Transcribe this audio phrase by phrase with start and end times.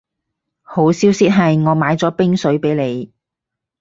[0.63, 3.11] 好消息係我買咗冰水畀你